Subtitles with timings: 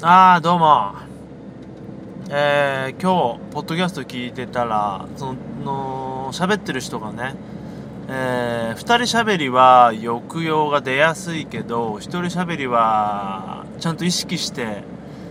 [0.00, 0.94] ああどうも。
[2.30, 5.34] えー、今日ポッドキャスト聞いてたらそ
[5.64, 7.34] の喋ってる人がね
[8.06, 14.84] えー、2人喋りは抑揚が出やすいけど1人喋りはちゃんと意識して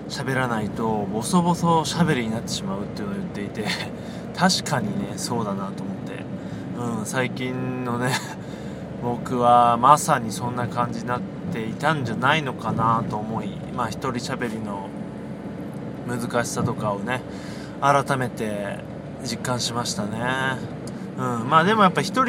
[0.10, 3.66] 喋らないとボソボソ喋りになってしまうっていうのを言っていて
[4.36, 6.26] 確かにねそうだなと思って、
[7.00, 8.12] うん、最近のね
[9.02, 14.90] 僕はまさにそんな感じになってていたんじゃないのかなと思いまあ一人喋りの
[16.08, 17.22] 難しさとかをね
[17.82, 18.80] 改めて
[19.24, 20.78] 実感しましたね。
[21.18, 22.24] うんまあでもやっぱ1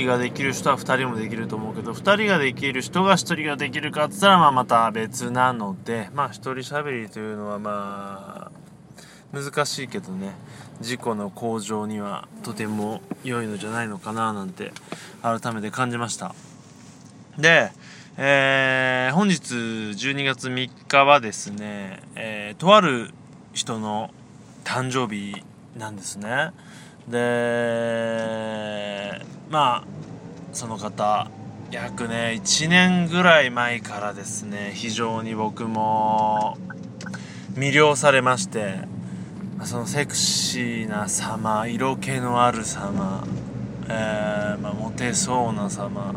[0.00, 10.32] 人ができる人は2人もできると思うけど2人ができる人が1人ができるかって言ったらまあまた別なのでまあ1人喋りというのはまあ難しいけどね
[10.80, 14.72] 事故の向上にはとても良いのじゃないのかななんて
[15.22, 16.34] 改めて感じました。
[17.40, 17.72] で、
[18.16, 23.10] えー、本日12月3日はですね、えー、とある
[23.54, 24.10] 人の
[24.64, 25.42] 誕生日
[25.76, 26.50] なんですね。
[27.08, 27.20] で
[29.48, 29.84] まあ
[30.52, 31.30] その方
[31.70, 36.58] 約ね1年ぐらい前からですね非常に僕も
[37.54, 38.80] 魅了されまして
[39.64, 43.24] そのセクシーな様色気のある様、
[43.88, 46.14] えー、まあ、モテそうな様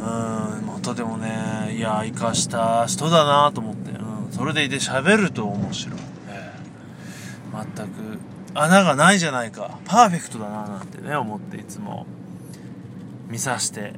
[0.00, 8.18] うんもうとてもねいや生かした人だなと思って、うん、それでいて喋ると面白い、えー、全く
[8.54, 9.78] 穴がないじゃないか。
[9.84, 12.06] パーフェクトだななんてね思っていつも
[13.28, 13.92] 見さして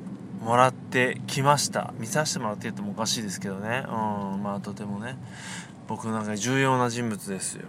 [0.44, 1.94] もらってきました。
[1.98, 3.84] 見させてもらって言ってもおかしいですけどね。
[3.86, 3.90] う
[4.36, 5.16] んまあとてもね
[5.88, 7.68] 僕の中で重要な人物ですよ。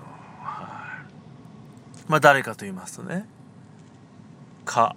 [2.08, 3.26] まあ誰かと言いますとね。
[4.66, 4.96] か。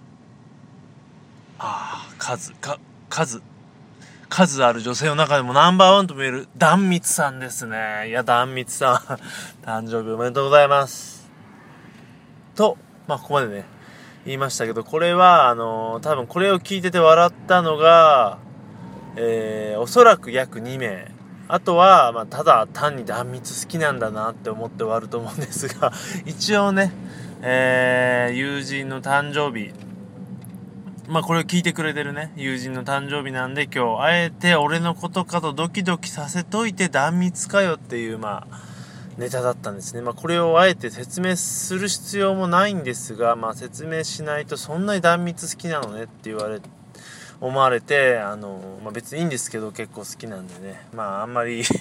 [1.59, 2.79] ああ数か
[3.09, 3.41] 数。
[4.29, 8.09] 数ある女性の中でもナンバーワンと見える壇蜜さんですね。
[8.09, 8.95] いや壇蜜さん。
[9.65, 11.29] 誕生日おめでとうございます。
[12.55, 13.65] とまあここまでね
[14.25, 18.39] 言いましたけどこれはあのー、多分これを聞いてて笑ったのが
[19.19, 21.11] えー、おそらく約2名。
[21.49, 25.91] あとは、まあ、ただ単に断蜜好きなんだなって思って終わると思うんですが、
[26.25, 26.91] 一応ね、
[27.41, 29.73] えー、友人の誕生日、
[31.07, 38.61] まあこれを聞いてくれてるね、友人の誕生日なんで今日、あえて俺のことかとドキドキさせといて断蜜かよっていう、まあ、
[39.17, 40.01] ネタだったんですね。
[40.01, 46.59] まあこれをあえて説明する必要もないんですが、まあ説明しないとそんなに断蜜好きなのねって言われ、
[47.39, 50.87] 思われてあの、まあ、別にいいんですけど結構好きなんでね。
[50.93, 51.73] まああんまり そ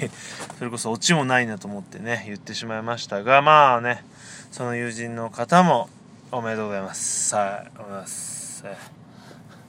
[0.62, 4.04] れこそオチもないなと思ってね言ってしまいましたがまあね
[4.52, 5.88] その友人の方も
[6.30, 7.34] おめでとうございます。
[7.34, 8.95] はいおめでとうございます。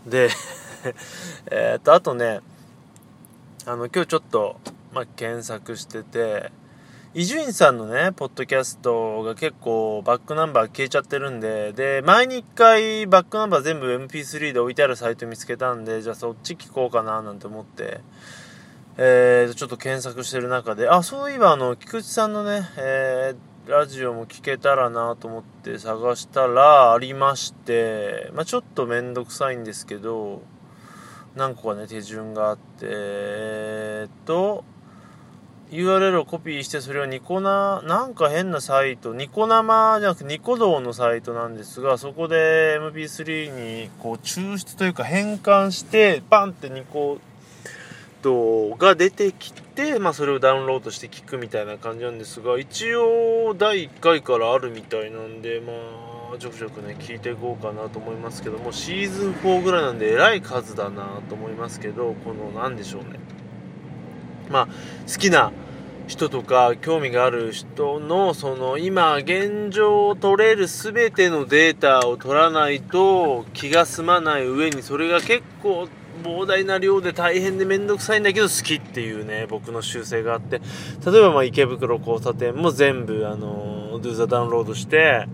[0.08, 0.30] で
[1.52, 2.40] えっとあとね
[3.66, 4.60] あの今日ちょっと、
[4.94, 6.52] まあ、検索してて
[7.14, 18.02] 伊集院さんのね、ポッドキャストが結構バックナンバー消えちゃってるんで、で、前に一回バックナンバー全部 MP3 で置いてあるサイト見つけたんで、じゃあそっち聞こうかななんて思って、
[18.98, 23.36] えー、ちょっと検索してる中で、あ、そういえばあの、菊池さんのね、えー、
[23.68, 30.42] ラジオも聞けたらなと思って探したらありまして、まあ、ちょっとめんどくさいんですけど、
[31.36, 34.64] 何個かね、手順があって、えー、っと、
[35.70, 47.20] URL をコピーしてそれをニコな、なんか変なサイト、ニコ生じゃなくてニコ動のサイトなんですが、そこで MP3 にこう抽出というか変換して、バンってニコ
[48.78, 55.74] が出てきて、まあそれをダウンロードして聞くみたいな感じなんですが、一応第1回からあるみたいなんで、ま
[56.36, 63.20] あ、ちょくちょくね、聞いていこうかなと思いますけども、シーズン4ぐらいなんでえらい数だなと思いますけど、この、なんでしょうね。
[64.50, 64.68] まあ、
[65.12, 65.52] 好きな
[66.08, 80.62] 人とか興味がある人のその今現状を取れる全てのデータを取らないと気が済まない上にそれが結構膨大な量で大変で面倒くさいんだけど好きっていうね僕の習性があって。
[81.06, 85.28] 例えばま池袋交差点も全部あの Do the ダウンロードして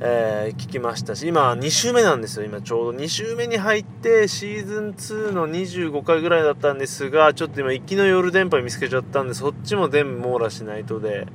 [0.00, 2.98] えー、聞きましたし、今2週目なんですよ、今ちょうど。
[2.98, 11.26] 2週目に入ってシーズン2の25回ぐらいだったんですが、ちょっと今行きの夜電波見つけちゃったんで、そっちも全部網羅しないとで、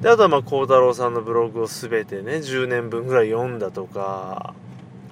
[0.00, 4.54] で、あとはまあ、孝太郎さんのブログを全てね、10年分ぐらい読んだとか、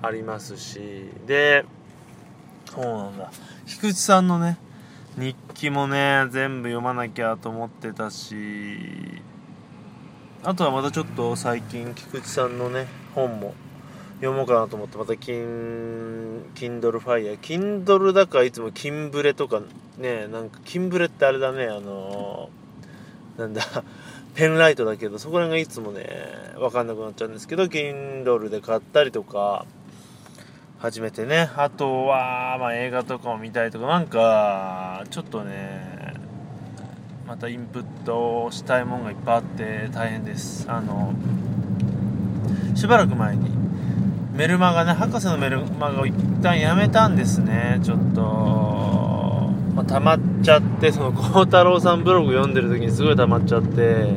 [0.02, 0.80] ありますし、
[1.26, 1.64] で、
[2.70, 3.30] そうなんだ。
[3.66, 4.56] 菊池さんのね、
[5.18, 9.20] 日記もね、全部読まなきゃと思ってたし、
[10.42, 13.54] あとはまたちょっと最近菊池さんのね本も
[14.20, 19.60] 読もうかなと思ってまたキン Kindle Fire Kindle だからいつもキンブレとか
[19.98, 22.48] ねなんかキンブレってあれだねあの
[23.36, 23.62] なんだ
[24.34, 26.08] ペンライトだけどそこら辺がいつもね
[26.56, 29.66] 分かんなくなっちゃうんですけど Kindle で買ったりとか
[30.80, 31.50] 始めてね。
[31.56, 33.86] あとは、まあ、映画とかも見たりとか。
[33.86, 36.14] なんかちょっとね
[37.28, 40.64] またインプットをしたいもんがいっぱいあって大変です。
[40.70, 41.12] あの
[42.74, 43.50] しばらく前に
[44.34, 47.78] メルマガね博士のメルマガを一旦やめたんですね。
[47.82, 48.22] ちょっと、
[49.74, 54.14] まあ、溜まっちゃってその孝太郎さんブログ読んでる時にすごい溜まっちゃって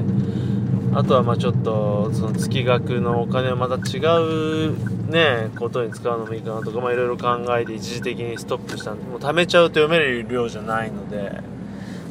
[0.96, 11.42] あとはまあちょっとその月額のお金をまた違うねことに使うのもいいかなとかまあいろいろ考えて一時的にストップしたんでもう貯めちゃうと読める量じゃないので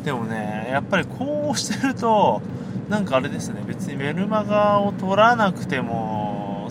[0.04, 2.42] でもねやっぱりこうしてると
[2.88, 6.70] なんかあれですね別にメルマガを取らなくても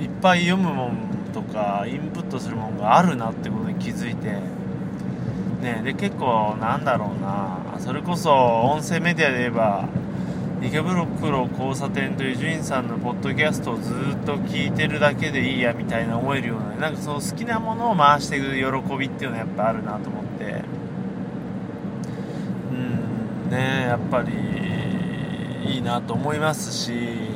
[0.00, 4.38] いっぱい読むもんとかインプットするもんがあるなってことに気づいて
[5.60, 9.88] ねで結構なんだろうなそれこそ音声メディアで言えば
[10.62, 13.94] 池袋交差点という伊集院さんのポッドキャストをずっ
[14.26, 20.64] と聞いてるだけでいいやみたいな思えるようななんかその好きなものを回していく喜びっていうのはやっぱあるなと思って。
[22.72, 24.32] うんねやっぱり
[25.74, 27.30] いいなと思いますし。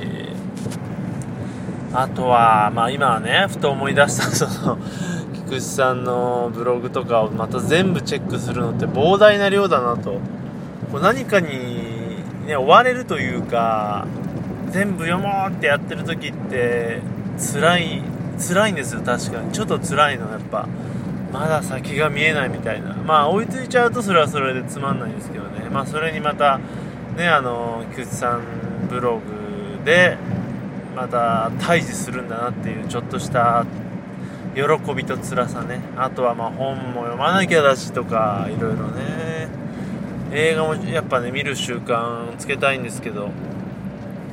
[1.97, 4.79] あとはまあ今はねふと思い出したその
[5.33, 10.21] 菊池さんのブログとかをまた全部チェックするのって膨大な量だなと。
[10.91, 11.94] こう何かに
[12.47, 14.07] ね、追われるというか
[14.71, 17.01] 全部読もうってやってる時って
[17.39, 18.03] 辛い
[18.39, 19.53] 辛いんですよ確かに。
[19.53, 20.69] ちょっと辛いのやっぱ。
[21.33, 22.95] まだ先が見えないみたいな。
[22.95, 25.69] まあ追いついちゃうとそれはそれでつまんないんですけどね。
[25.69, 26.61] まあそれにまた
[27.17, 28.43] ねあの菊池さん
[28.89, 30.17] ブログで
[30.95, 33.67] また対峙するんだなっていうちょっとした
[34.55, 34.63] 喜
[34.95, 35.81] びと辛さね。
[35.97, 39.49] あとはま本も読まなきゃだしとかいろいろね。
[40.35, 43.31] 映画もやっぱね見る習慣つけたいんですけど。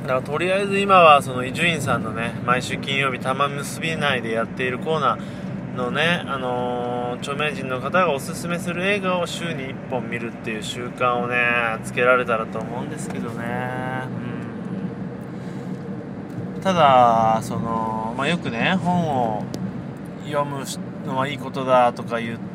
[0.02, 13.44] だからとりあえず今はその伊集院さんのね毎週金曜日玉結び内でやっているコーナーのね、あのー、著名人の方がおすすめする映画を週に1本見るっていう習慣をねつけられたらと思うんですけどね、
[16.56, 19.44] うん、ただその、まあ、よくね本を
[20.26, 20.64] 読む
[21.06, 22.52] のはいいことだとか言って、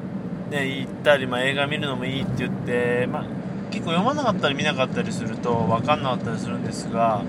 [0.49, 3.36] ね、行ったり、まあ、映画見るのもいいって言って、まあ、
[3.71, 7.23] 結構読まなかったり見なかったりすると分かんなかったりするんですが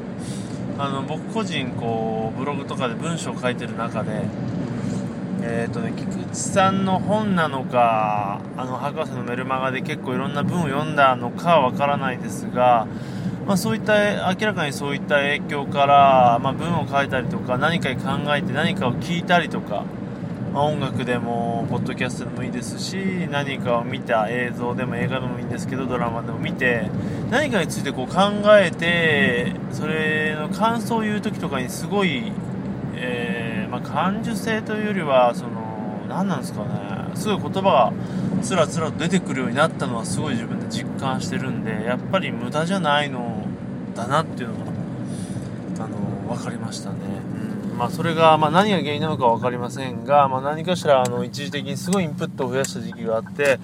[0.79, 4.23] あの僕個人こうブログとかで文章を書いてる中で
[5.43, 12.87] えっ、ー、とね菊池さんの本なのかあの博士のメルマガで結構いろんな文を読んだのかは分からないですが、
[13.47, 19.85] まあ、そういった明らかにそういった影響から、まあ、文を書いたりとか何かに考えて何かを聞いたりとか
[20.59, 22.97] まあ、音楽でもポッドキャストでもいいですし
[23.31, 26.91] 何かを見た映像でも映画でもいいんですけどドラマでも見て
[27.31, 32.33] 何かについてこう考えてそれの感想を言う時とかにすごい、
[32.97, 43.47] えー、まあ、感受性というよりはその何なんですかねすごい言葉がつらつらと出てくるようになったのはすごい自分で実感してるんでやっぱり無駄じゃないの
[43.95, 44.73] だなっていうのが
[45.85, 46.97] あの分かりましたね。
[47.43, 47.48] うん
[47.79, 53.61] まあ、それが、まあ、何が原因なのか分かりませんが、まあ、何かしらあの一時的にすごいインプットを増やした時期があって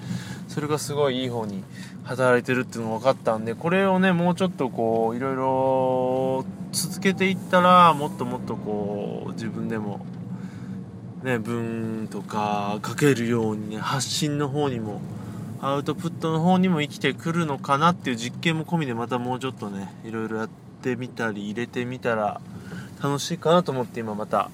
[0.47, 1.65] それがすごいいい方に
[2.05, 10.05] 働いてるっていうのが分かったんでこれをねもうちょっとこういろいろ続けていったらもっともっとこう自分でも
[11.23, 15.01] ね文とか書けるようにね発信の方にも
[15.61, 20.49] アウトプットの方にも生きてくるのかなっていう実験も込みでまたもうちょっとねいろいろやっ
[20.81, 22.39] てみたり入れてみたら
[23.05, 24.49] 楽しいかなと思って今また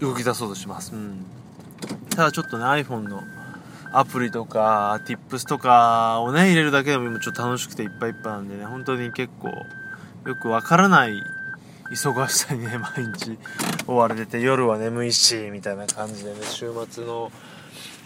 [0.00, 1.26] 動き出そうとします、うん、
[2.10, 3.22] ただちょっとね iPhone の
[3.92, 11.22] アプリとか Tips とかをね入れるだけでも今ちょっと楽しくていっぱいいっぱいなんでね本当に結構よくわからない
[11.90, 13.36] 忙しさにね 毎日
[13.86, 17.32] 追われてて夜は眠いしみたいな感じでね週末の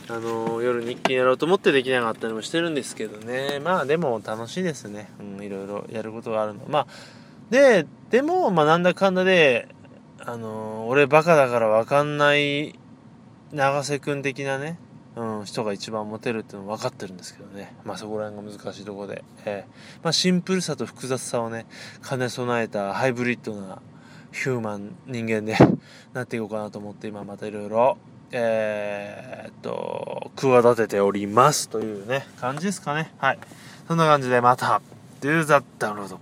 [0.08, 3.60] あの夜日記やろうと思ってできなかったりもしてるんですけどね。
[3.60, 6.60] まあでも楽しいですね、うん、いろいろやることがあるの。
[6.68, 6.86] まあ
[7.50, 9.68] ででもまあなんだかんだで
[10.24, 12.78] あのー、俺バカだから分かんない
[13.52, 14.78] 永瀬君的なね、
[15.16, 17.74] うん、人が一番モテるっていうの分かってるんですけどね。
[17.84, 19.24] まあそこら辺が難しいとこで。
[19.44, 21.66] えー、まあシンプルさと複雑さをね、
[22.08, 23.82] 兼ね備えたハイブリッドな
[24.30, 25.56] ヒューマン人間で
[26.14, 27.98] なっていこうかなと思って今またいろいろ、
[28.30, 33.12] えー、っと、企てておりますというね、感じですかね。
[33.18, 33.38] はい。
[33.88, 34.80] そんな感じでまた、
[35.20, 36.16] Do that download.